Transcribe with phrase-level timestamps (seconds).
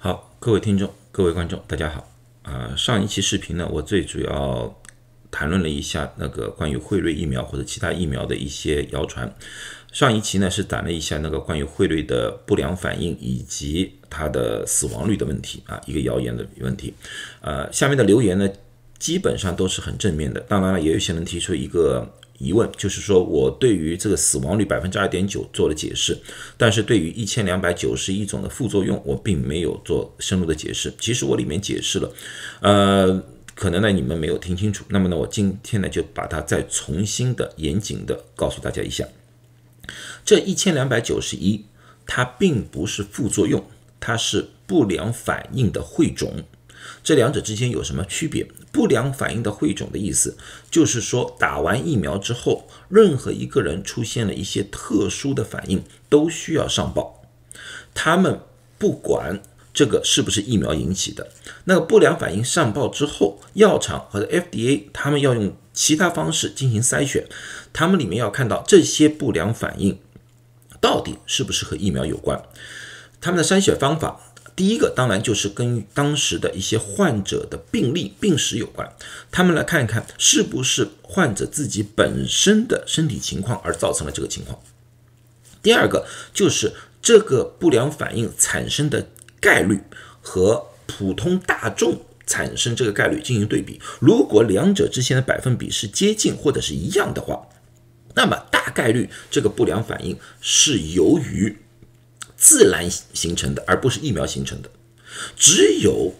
[0.00, 2.08] 好，各位听众、各位观众，大家好。
[2.42, 4.80] 啊，上一期视频呢，我最主要
[5.28, 9.34] 谈论了一下那个关于辉瑞疫苗或者其他疫苗的一些谣传。
[9.90, 16.94] 上一期呢是谈了一下那个关于辉瑞的不良反应以及它的死亡率的问题啊，一个谣言的问题。
[17.40, 18.48] 呃，下面的留言呢
[19.00, 22.14] 基本上都是很正面的，当然了，也有些人提出一个。
[22.38, 26.16] 疑问就是说，我对于这个死亡率百分之二点九做了解释，
[26.56, 30.92] 但是对于一千两百九十一种的副作用，我并没有做深入的解释。
[31.00, 32.12] 其实我里面解释了，
[32.60, 33.22] 呃，
[33.54, 34.84] 可能呢你们没有听清楚。
[34.88, 39.04] 那么呢，我今天呢就把它再重新的严谨的告诉大家一下，
[40.24, 41.64] 这一千两百九十一，
[42.06, 43.64] 它并不是副作用，
[43.98, 46.44] 它是不良反应的汇总。
[47.02, 48.46] 这两者之间有什么区别？
[48.70, 50.36] 不良反应的汇总的意思，
[50.70, 57.22] 就是说打完疫苗之后，任何一个人出现了一些特殊的反应，都需要上报。
[57.94, 58.40] 他们
[58.76, 61.28] 不管这个是不是疫苗引起的，
[61.64, 67.26] 那个不良反应上报之后，药厂和 FDA 他们要用其他方式进行筛选，
[67.72, 69.98] 他们里面要看到这些不良反应
[70.80, 72.42] 到底是不是和疫苗有关，
[73.20, 74.20] 他们的筛选方法。
[74.58, 78.92] 第一个当然就是跟当时的一些患者的病例、病史有关，
[79.30, 84.58] 他们来看一看是不是患者自己本身的身体情况而造成了这个情况。
[85.62, 89.06] 第二个就是这个不良反应产生的
[89.40, 89.78] 概率
[90.20, 97.46] 和普通大众产生这个概率进行对比，如果两者之间的百分比是接近或者是一样的话，
[98.16, 101.58] 那么大概率这个不良反应是由于。
[102.38, 104.70] 自然形成的，而不是疫苗形成的。
[105.36, 106.14] 只有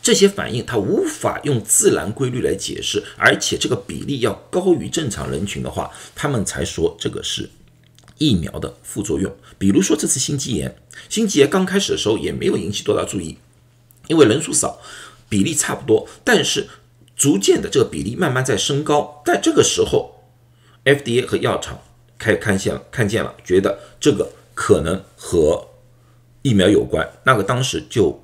[0.00, 7.50] 这些反应它无法用自然规律来解释，而且这个比例要高于正常人群的话，他们才说这个是
[8.18, 9.34] 疫苗的副作用。
[9.58, 10.76] 比如说这次心肌炎，
[11.08, 13.38] 心肌炎刚开始的时候也没有引起多大注意，
[14.06, 14.80] 因为人数少，
[15.28, 16.08] 比例差不多。
[16.22, 16.68] 但是
[17.16, 20.22] 逐渐的这个比例慢慢在升高，在这个时候
[20.84, 21.80] ，FDA 和药厂
[22.18, 24.30] 开看见了，看见了，觉得这个。
[24.62, 25.66] 可能和
[26.42, 28.22] 疫苗有关，那个当时就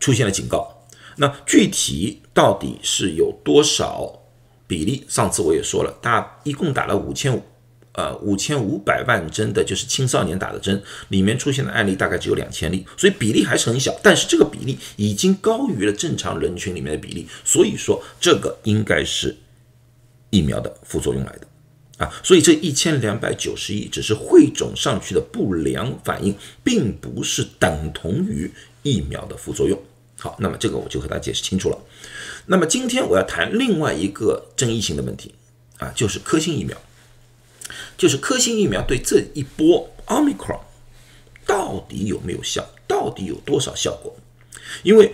[0.00, 0.86] 出现了警告。
[1.18, 4.22] 那具体到底是有多少
[4.66, 5.04] 比例？
[5.06, 7.42] 上次我也说了，大一共打了五千五，
[7.92, 13.94] 呃，五千五百万针的，就是青少年打的针，里面出现的案例大概只有两千例，所以比例还是很小。
[14.02, 19.36] 但是这个比例已经高于了正常人群里面的比例，所以说这个应该是
[20.30, 21.46] 疫苗的副作用来的。
[21.96, 26.34] 啊，所以这一千两百九十亿只是汇总上去的不良反应，
[26.64, 28.50] 并不是等同于
[28.82, 29.80] 疫苗的副作用。
[30.18, 31.78] 好，那么这个我就和大家解释清楚了。
[32.46, 35.36] 那么今天我要谈另外一个争议性的问题
[35.78, 36.76] 啊，就是科兴疫苗，
[37.96, 40.60] 就是科兴疫苗对这一波奥密克戎
[41.46, 44.16] 到底有没有效，到底有多少效果？
[44.82, 45.12] 因为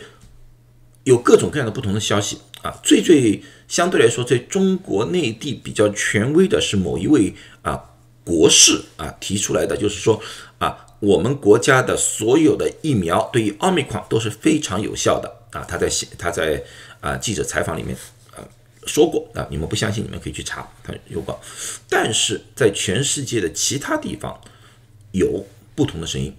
[1.04, 3.42] 有各种各样的不同的消息啊，最最。
[3.70, 7.32] 相对来说，在中国内地比较权威的是某一位
[7.62, 7.80] 啊
[8.24, 10.20] 国士啊提出来的，就是说
[10.58, 15.64] 啊，我们国家的所有的疫苗对于奥密克戎都是非常有效的啊。
[15.68, 15.88] 他在
[16.18, 16.60] 他在
[17.00, 17.96] 啊记者采访里面
[18.32, 18.42] 啊
[18.86, 21.40] 说过啊，你们不相信，你们可以去查他有报。
[21.88, 24.36] 但是在全世界的其他地方
[25.12, 26.34] 有不同的声音，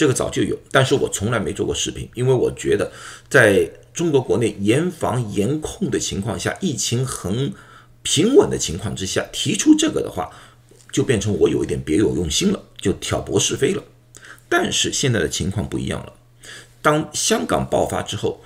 [0.00, 2.90] 这个早就有，但是我从来没做过视频，因为我觉得
[3.28, 3.70] 在。
[3.92, 7.52] 中国国内严防严控的情况下，疫情很
[8.02, 10.30] 平稳的情况之下，提出这个的话，
[10.92, 13.82] 就变成我有一点别有用心了，就挑拨是非了。
[14.48, 16.12] 但是现在的情况不一样了，
[16.80, 18.40] 当香港爆发之后，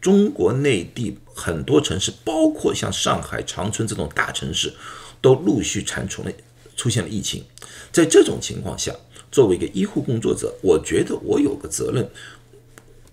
[0.00, 4.74] 中国内地很多城市，包括像上海、长春这种大城市，
[5.22, 6.32] 都陆续产出了
[6.76, 7.44] 出现了疫情。
[7.92, 8.92] 在这种情况下，
[9.30, 12.10] 作为一个医护工作者，我觉得我有个责任，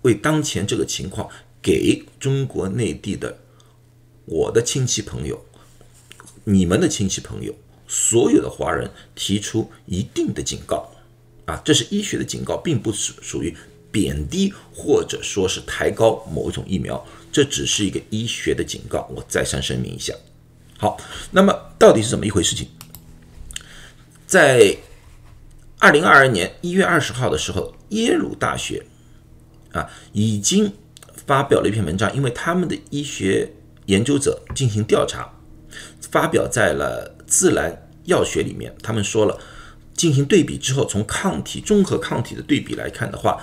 [0.02, 1.28] 为当前这个情况。
[1.60, 3.36] 给中国内地的
[4.26, 5.44] 我的亲戚朋友、
[6.44, 7.52] 你们的亲戚朋友、
[7.88, 10.88] 所有的华人提出一定的警告
[11.46, 11.60] 啊！
[11.64, 13.54] 这是医学的警告，并不是属于
[13.90, 19.10] 贬低或者说是抬高某一种疫苗，这只是一个医学的警告。
[19.12, 20.14] 我再三声明一下。
[20.78, 20.96] 好，
[21.32, 22.54] 那么到底是怎么一回事？
[22.54, 22.68] 情
[24.28, 24.74] 在
[25.78, 28.84] 二零二二年一月二十号的时候，耶鲁大学
[29.72, 30.72] 啊已经。
[31.26, 33.52] 发表了一篇文章，因为他们的医学
[33.84, 35.30] 研究者进行调查，
[36.10, 38.74] 发表在了《自然药学》里面。
[38.82, 39.38] 他们说了，
[39.94, 43.42] 进行对比之后，从抗体综合抗体的对比来看的话，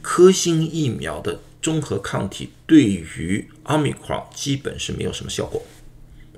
[0.00, 5.60] 科兴疫苗的综合抗体对于奥密克戎基本是没有什么效果。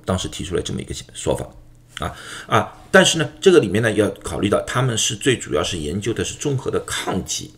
[0.03, 1.47] 当时提出来这么一个说法，
[1.99, 2.15] 啊
[2.47, 7.53] 啊，但是呢，这个里面呢要考虑到他们是最主要是研究的是综合的抗体。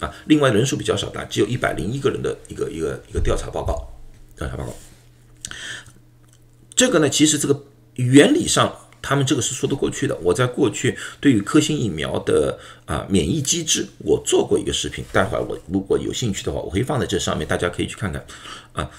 [0.00, 3.86] 啊，另外人数比较少的，只有一百零一个人的一个一个一个调查报告，
[4.34, 4.72] 调查报告。
[6.74, 7.64] 这个呢，其实这个
[7.96, 10.16] 原理上，他们这个是说得过去的。
[10.22, 18.24] 我在过去对于科兴疫苗的啊免疫机制，我做过一个视频，待会儿我如果有兴趣的话，我可以放在这上面，大家可以去看看
[18.72, 18.90] 啊。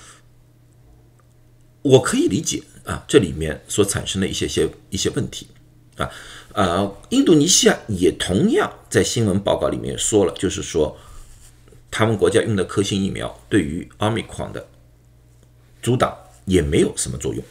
[1.81, 5.47] 我可以理解啊，这里面所产生的一些些一些问题
[5.97, 6.09] 啊。
[6.53, 10.97] 呃，印度尼西亚也同样在新闻报告里面说了，就是说
[11.89, 14.67] 他们国家用的科兴疫苗对于奥密克戎的
[15.81, 16.13] 阻挡
[16.45, 17.43] 也没有什么作用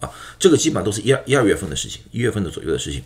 [0.00, 0.10] 啊。
[0.38, 3.02] 这个基本上都是一二一二月份的事情，一月份的左右的事情。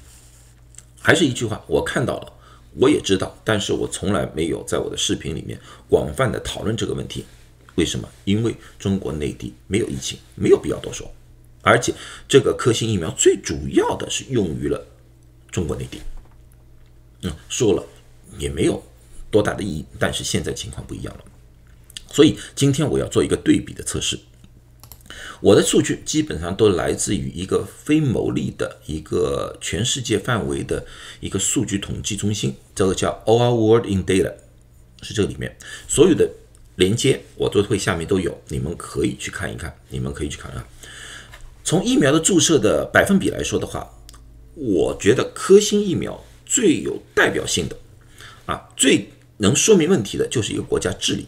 [1.00, 2.32] 还是一句话，我看到了，
[2.76, 5.58] 我也知道，但是我从来没有在我的视频里面
[5.88, 7.24] 广泛的讨论这个问题。
[7.76, 8.08] 为什么？
[8.24, 11.10] 因为中国内地没有疫情，没有必要多说。
[11.62, 11.94] 而且，
[12.28, 14.84] 这个科兴疫苗最主要的是用于了
[15.50, 16.00] 中国内地。
[17.22, 17.84] 嗯，说了
[18.38, 18.82] 也没有
[19.30, 19.84] 多大的意义。
[19.98, 21.24] 但是现在情况不一样了，
[22.10, 24.18] 所以今天我要做一个对比的测试。
[25.40, 30.84] 我的数据基本上都来自于一个非牟利的一个全世界范围的
[31.20, 34.34] 一个数据统计中心，这个叫 All World in Data，
[35.02, 35.56] 是这里面
[35.88, 36.28] 所有的
[36.76, 40.64] 连接，我都会下面都有，你们可以去看一看，你们可以去看看。
[41.64, 43.88] 从疫苗的注射的百分比来说的话，
[44.54, 47.76] 我觉得科兴疫苗最有代表性的，
[48.46, 51.26] 啊，最能说明问题的就是一个国家治理。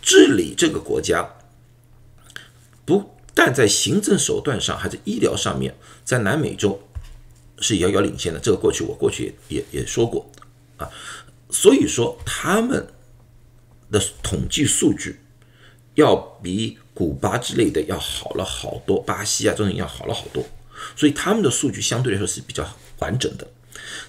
[0.00, 1.28] 治理这个国家，
[2.84, 5.74] 不但在行政手段上，还是医疗上面，
[6.04, 6.80] 在南美洲
[7.58, 8.38] 是遥遥领先的。
[8.38, 10.30] 这个过去我过去也也也说过
[10.76, 10.88] 啊，
[11.50, 12.86] 所以说他们
[13.90, 15.20] 的统计数据
[15.94, 16.78] 要比。
[16.96, 20.42] 古巴之类的要好了好多，巴西啊这种要好了好多，
[20.96, 22.66] 所以他们的数据相对来说是比较
[23.00, 23.46] 完整的。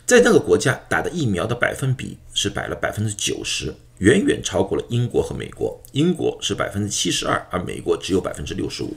[0.05, 5.83] 在那个国家打的疫苗的百分比是摆了百分之九十，远远超过了英国和美国。
[5.91, 8.95] 英国是百分之七十二，而美国只有百分之六十五。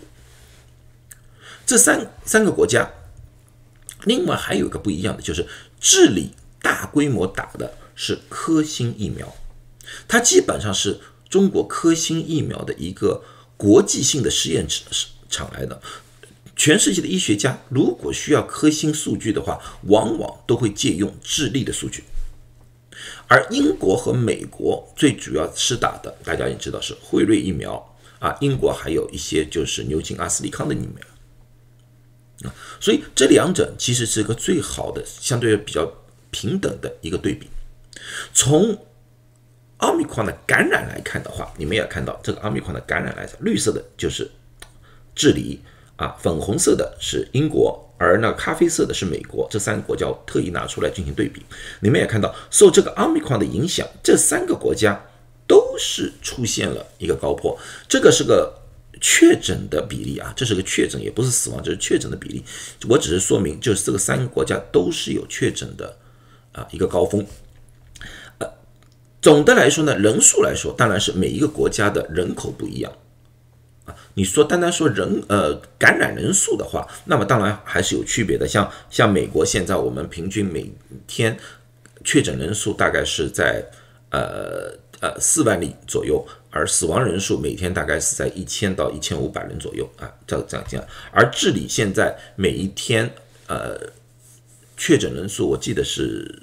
[1.67, 2.89] 这三三个国家，
[4.05, 5.45] 另外还有一个不一样的就是
[5.81, 6.31] 智利
[6.63, 9.35] 大规模打的是科兴疫苗，
[10.07, 13.23] 它基本上是中国科兴疫苗的一个。
[13.61, 14.67] 国际性的实验
[15.29, 15.83] 场来的，
[16.57, 22.03] 全世界的医学家如果需要科兴数据的话，往往都会借用智利的数据。
[23.29, 35.87] 而英国和美国最主要施打的，大家也知道是辉瑞疫苗啊，英国还有一些就是牛津阿斯利康的疫苗啊，所以这两者其实是一个最好的，相对比较
[36.31, 37.47] 平等的一个对比。
[38.33, 38.87] 从
[39.81, 44.31] 奥密克戎的感染来看的话，你们也看到这个奥密克戎的感染来说，绿色的就是
[45.15, 45.61] 智利
[45.97, 49.47] 啊，粉红色的是英国，而那咖啡色的是美国。
[49.51, 51.43] 这三个国家特意拿出来进行对比，
[51.81, 55.01] 你们也看到，受这个奥密克戎的影响，这三个国家
[55.47, 57.59] 都是出现了一个高坡。
[57.89, 58.55] 这个是个
[59.01, 62.45] 确诊的比例啊，这是个确诊，也不是死亡，这是确诊的比例。
[62.89, 65.97] 我只是说明，就是这个三个国家都是有确诊的
[66.53, 67.27] 啊一个高峰。
[69.23, 72.91] 总的来说呢，人数来说，当然是每一个国家的人口不一样
[73.85, 73.95] 啊。
[74.15, 78.49] 你说单单说人呃感染人数的话，那么当然还是有区别的。
[78.49, 80.73] 像像美国现在我们平均每
[81.07, 81.39] 天
[82.03, 83.63] 确诊人数大概是在
[84.11, 90.87] 呃呃四万例左右，而死亡人数每天大概是在一千到一千五百人左右啊，这样这样这样。
[91.13, 93.13] 而智利现在每一天
[93.49, 93.79] 呃
[94.79, 96.43] 确诊人数，我记得是。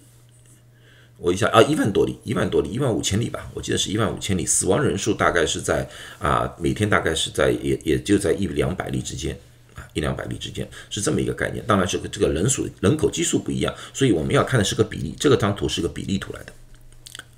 [1.17, 4.45] 我一下啊，一万多例，一万多例，一万五千里吧，我记得是一万五千里。
[4.45, 5.87] 死亡人数大概是在
[6.19, 9.37] 啊，每天大概是在也也就在一两百例之间
[9.73, 11.63] 啊，一两百例之间是这么一个概念。
[11.65, 15.15] 当然，这个这个人数人口基数不一样，所以我们要看的是个比例。
[15.19, 16.53] 这个张图是个比例图来的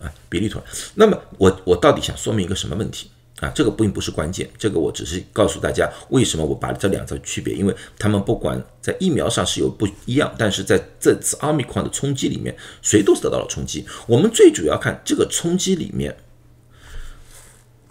[0.06, 0.62] 啊，比例图。
[0.96, 3.10] 那么我我到底想说明一个什么问题？
[3.40, 13.86] 啊，这个并不是关键，这个我只是告诉大家为什么我把这两者区别，因为他们不管在疫苗上是有不一样，但是在这次奥密克戎的冲击里面，谁都是得到了冲击。
[14.08, 16.18] 我们最主要看这个冲击里面，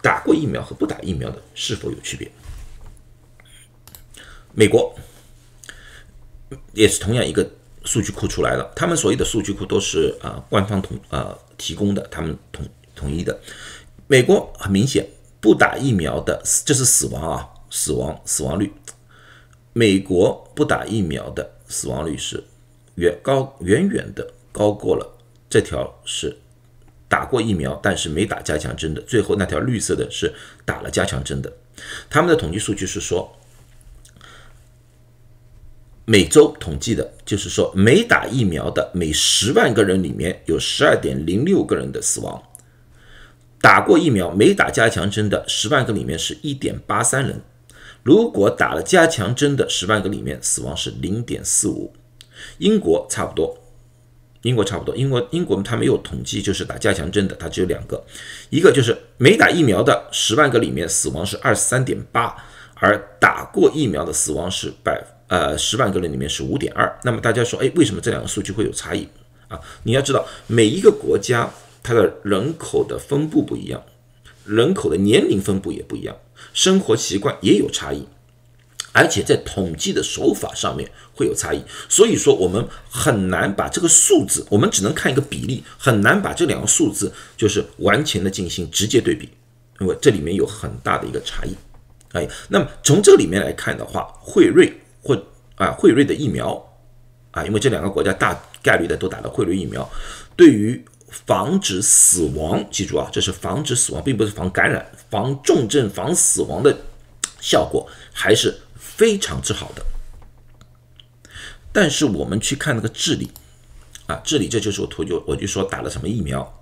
[0.03, 2.31] 打过疫苗和不打疫苗的是否有区别。
[4.53, 4.95] 美国
[6.73, 7.49] 也是同样一个
[7.85, 12.63] 数据库出来了，他们所有的数据库都是啊官方统啊提供的，他们统
[12.95, 13.39] 统一的。
[14.05, 15.07] 美国很明显。
[15.41, 18.73] 不打疫苗的，这是死亡啊，死亡死亡率。
[19.73, 22.43] 美国不打疫苗的死亡率是
[22.95, 25.17] 远高远远的高过了
[25.49, 26.35] 这条是
[27.07, 30.33] 打过疫苗但是没打加强针的，最后那条绿色的是
[30.65, 31.51] 打了加强针的。
[32.09, 33.33] 他们的统计数据是说，
[36.05, 42.43] 每周统计的就是说，每打疫苗的每十万个人里面有十二点零六个人的死亡。
[43.61, 47.41] 打过疫苗没打加强针的十万个里面是一点八三人，
[48.03, 51.93] 如果打了加强针的十万个里面死亡是零点四五。
[52.59, 53.57] 英国差不多，
[54.43, 58.01] 英国差不多，英国英国它没有统计，就是打加强针的，它只有两个，
[58.49, 62.33] 一个就是没打疫苗的十万个里面死亡是二十三点八，
[62.75, 66.97] 而打过疫苗的死亡是百呃十万个人里面是五点二。
[67.03, 69.05] 那么大家说，哎，为什么这两个数据会有差异
[69.49, 69.59] 啊？
[69.83, 71.51] 你要知道每一个国家。
[71.81, 73.83] 它的人口的分布不一样，
[74.45, 76.15] 人口的年龄分布也不一样，
[76.53, 78.07] 生活习惯也有差异，
[78.91, 81.63] 而且在统计的手法上面会有差异。
[81.87, 89.29] 所以说，我们很难把这个数字，我们只能看一个比例，很难把这两个数字就是完全的进行直接对比，
[89.79, 91.55] 因为这里面有很大的一个差异。
[92.13, 95.15] 哎，那么从这里面来看的话，辉瑞或
[95.55, 96.61] 啊辉瑞的疫苗
[97.31, 99.87] 啊，因为这两个国家大概率的都打了辉瑞疫苗，
[100.35, 106.77] 对于防止死亡，记住啊，这是防止死亡，并不是防感染、防重症、防死亡的
[107.39, 109.85] 效果还是非常之好的。
[111.71, 113.31] 但是我们去看那个智利
[114.07, 116.61] 啊，智利这就是我图就我就说打了什么疫苗，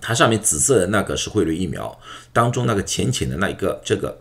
[0.00, 1.98] 它上面紫色的那个是辉瑞疫苗，
[2.32, 4.18] 当中那个浅浅的那一个这个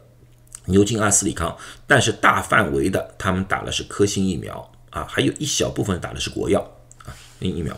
[0.66, 1.58] 牛津阿斯利康，
[1.88, 6.60] 但是大范围的他们打的是科兴疫苗啊，还有一小部分打的是国药
[7.06, 7.76] 啊，疫苗。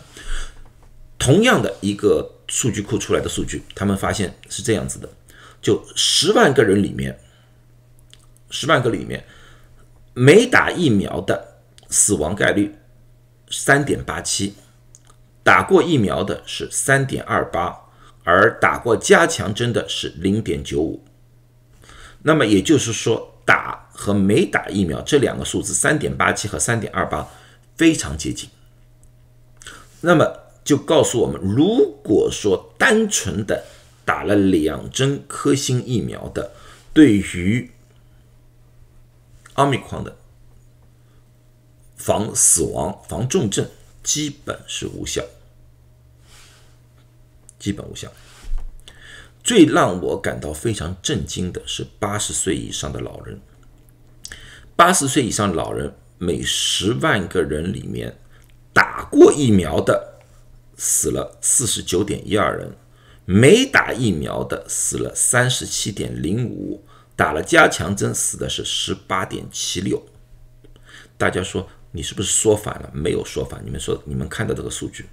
[1.30, 5.08] 同样的一个数据库出来的数据，他们发现是这样子的：
[5.62, 7.20] 就十万个人里面，
[8.50, 9.24] 十万个里面，
[10.16, 12.76] 没打疫苗的死亡概率
[13.52, 14.56] 三点八七，
[15.44, 17.80] 打过疫苗的是三点二八，
[18.24, 21.06] 而打过加强针的是零点九五。
[22.24, 27.30] 那么也就是说，打和没打疫苗这两个数字三点八七和三点二八
[27.78, 28.50] 非常接近。
[30.02, 30.49] 那么。
[30.70, 33.66] 就告诉我们，如果说单纯的
[34.06, 36.52] 打了两针科兴疫苗的，
[36.94, 37.72] 对于
[39.54, 40.16] 奥密克戎的
[41.98, 43.68] 防死亡、防重症
[44.04, 45.26] 基本是无效，
[47.58, 48.08] 基本无效。
[49.44, 53.42] 最让我感到非常震惊的是八十岁以上的老人，
[54.76, 58.16] 八十岁以上老人每十万个人里面
[58.72, 60.09] 打过疫苗的。
[60.80, 62.74] 死了四十九点一二人，
[63.26, 66.82] 没打疫苗的死了三十七点零五，
[67.18, 70.02] 打了加强针死的是十八点七六。
[71.18, 72.90] 大家说你是不是说反了？
[72.94, 75.06] 没有说反，你们说你们看到这个数据，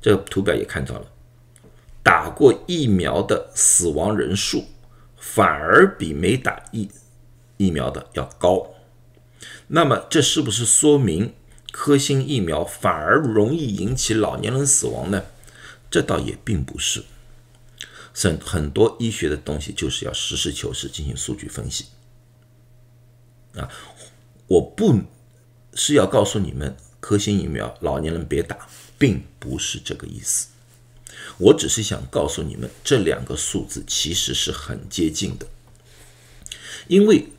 [0.00, 1.06] 这个图表也看到了，
[2.02, 4.64] 打过疫苗的死亡人数
[5.18, 6.90] 反而比没打疫
[7.58, 8.66] 疫苗的要高。
[9.66, 11.34] 那么这是不是说明？
[11.76, 15.24] 科兴疫苗反而容易引起老年人死亡呢？
[15.90, 17.02] 这倒也并不是。
[18.14, 21.86] 很很多医学的东西就是要实事求是进行数据分析。
[23.56, 23.68] 啊，
[24.46, 25.00] 我不
[25.74, 30.46] 是要告诉你们科兴疫苗老年人别打，并不是这个意思。
[31.38, 35.48] 我只是想告诉你们，这两个数字其实是很接近的，
[36.86, 37.30] 因为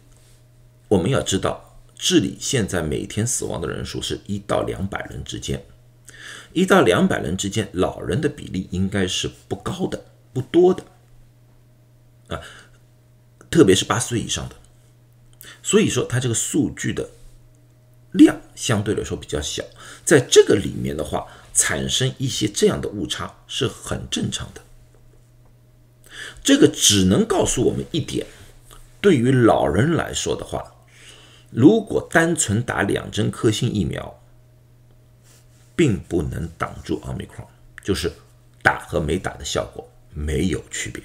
[0.89, 1.64] 我们要知道。
[1.97, 5.65] 智利现在每天死亡的人数是一到两百人之间，
[6.51, 10.83] 一到两百人之间，老人的比例应该是不高的、不多的
[12.27, 12.41] 啊，
[13.49, 14.55] 特别是八十岁以上的。
[15.63, 17.09] 所以说，它这个数据的
[18.11, 19.63] 量相对来说比较小，
[20.03, 24.61] 在这个里面的话，产生一些这样的误差是很正常的。
[26.43, 28.27] 这个只能告诉我们一点：
[28.99, 30.74] 对于老人来说的话。
[31.51, 34.21] 如果单纯打两针科兴疫苗，
[35.75, 37.47] 并不能挡住奥密克戎，
[37.83, 38.11] 就是
[38.61, 41.03] 打和没打的效果没有区别。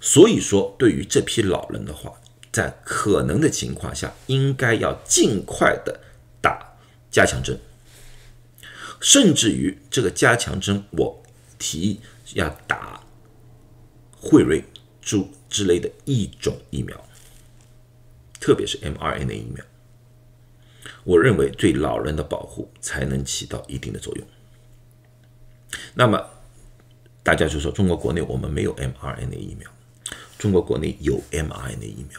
[0.00, 2.12] 所以说，对于这批老人的话，
[2.50, 6.00] 在可能的情况下，应该要尽快的
[6.40, 6.74] 打
[7.10, 7.58] 加强针，
[9.00, 11.22] 甚至于这个加强针，我
[11.58, 12.00] 提议
[12.34, 13.02] 要打
[14.16, 14.64] 辉瑞、
[15.00, 17.04] 猪之类的一种疫苗。
[18.40, 19.62] 特别是 mRNA 疫苗，
[21.04, 24.26] 我认为对老人的保护才能起到一定的作用。
[25.94, 26.18] 那么
[27.22, 29.70] 大家就说，中国国内我们没有 mRNA 疫苗，
[30.38, 32.18] 中国国内有 mRNA 疫苗，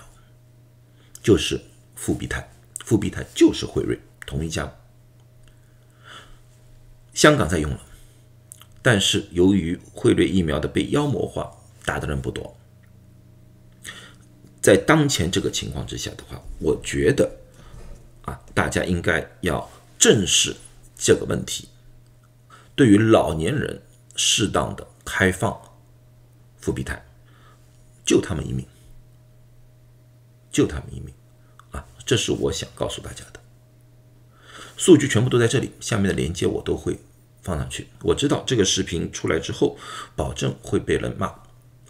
[1.23, 1.59] 就是
[1.95, 2.47] 复必泰，
[2.85, 4.71] 复必泰就是辉瑞同一家，
[7.15, 7.81] 香港在用了，
[8.83, 11.51] 但是由于辉瑞疫苗的被妖魔化，
[11.83, 12.55] 打的人不多。
[14.61, 17.29] 在当前这个情况之下的话，我觉得
[18.23, 20.55] 啊，大家应该要正视
[20.95, 21.67] 这个问题。
[22.75, 23.81] 对于老年人，
[24.15, 25.59] 适当的开放
[26.59, 27.03] 复必泰，
[28.05, 28.65] 救他们一命，
[30.51, 31.13] 救他们一命
[31.71, 31.85] 啊！
[32.05, 33.39] 这是我想告诉大家的。
[34.77, 36.99] 数据全部都在这里，下面的链接我都会
[37.41, 37.87] 放上去。
[38.01, 39.77] 我知道这个视频出来之后，
[40.15, 41.27] 保证会被人骂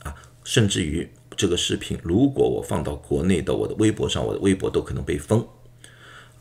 [0.03, 1.09] 啊，甚至于
[1.41, 5.43] 这个视频如果我放到国内的我的微博上，我的微博都可能被封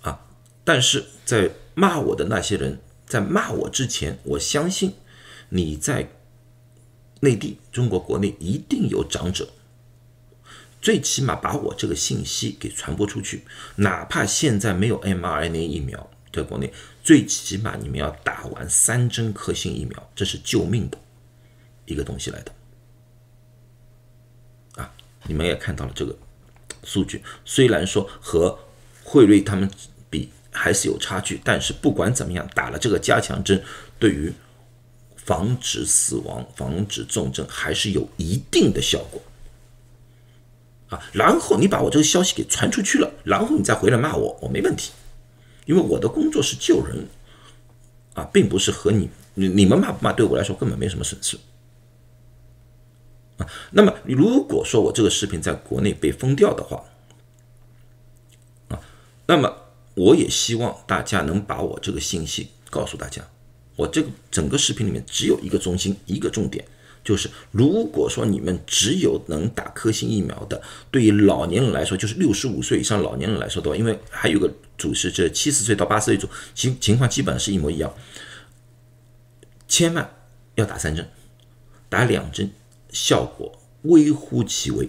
[0.02, 0.26] 啊。
[0.62, 4.92] 但是在骂我的那些人，在骂我之前，我相信。
[5.48, 6.06] 你在
[7.20, 9.48] 内地、中国国内一定有长者，
[10.82, 13.44] 最起码把我这个信息给传播出去。
[13.76, 16.70] 哪怕现在没有 mRNA 疫苗在国内，
[17.02, 20.98] 最起码你们要打完三针科兴疫苗，这是救命的
[21.86, 22.52] 一个东西来的。
[25.30, 26.12] 你们也看到了这个
[26.82, 28.58] 数据，虽然说和
[29.04, 29.70] 惠瑞他们
[30.10, 33.62] 比还是有差距，但是不管怎么样，打了这个加强针，
[33.96, 34.32] 对于
[35.14, 39.22] 防止死亡、防止重症还是有一定的效果。
[40.88, 41.00] 啊。
[41.12, 44.90] 然后你把我这个消息给传出去了，然后你再回来骂我，我没问题，
[45.66, 47.06] 因为我的工作是救人
[48.14, 51.38] 啊，并不是和你你你们骂不骂对我来说根本没什么损失。
[53.40, 53.46] 啊。
[53.72, 56.84] 那么如果说我这个视频在国内被封掉的话
[58.68, 58.78] 啊，
[59.26, 59.52] 那么
[59.94, 63.26] 我也希望大家能把我这个信息告诉大家。
[63.76, 66.62] 我这个整个视频里面只有一个中心，一个重点，
[67.02, 77.90] 就是如果说你们只有能打科兴疫苗的，对于老年人来说，就是六十五岁以上老年人来说的话，因为还有个组是这七十岁到八十岁组情情况基本是一模一样，
[79.66, 80.14] 千万
[80.56, 81.08] 要打三针，
[81.88, 82.50] 打两针
[82.92, 84.88] 效果微乎其微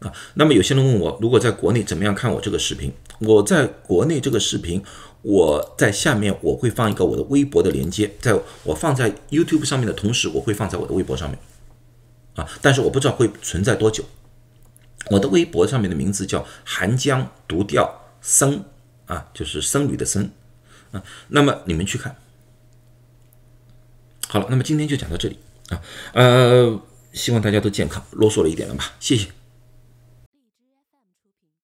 [0.00, 0.12] 啊。
[0.34, 2.92] 那么有些人问我，如果在国内怎么样看我这个视频？
[3.20, 4.82] 我在国内这个视频。
[5.22, 11.36] 我在下面我会放一个我的微博的连接，在我放在 YouTube 上面的同时，我会放在我的微博上面，
[12.36, 14.04] 啊，但是我不知道会存在多久。
[15.10, 18.62] 我的微博上面的名字叫寒江独钓僧，
[19.06, 20.30] 啊，就是僧侣的僧，
[20.92, 22.14] 啊，那么你们去看。
[24.28, 25.80] 好了，那么今天就讲到这里啊，
[26.12, 26.80] 呃，
[27.12, 29.28] 希望大家都健康，啰嗦了一点了吧，谢谢。